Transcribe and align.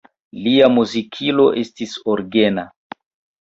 Lia 0.45 0.69
muzikilo 0.77 1.45
estis 1.65 1.93
orgeno. 2.15 2.65